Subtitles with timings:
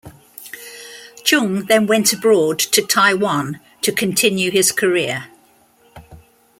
[1.23, 5.27] Cheung then went abroad to Taiwan to continue his career.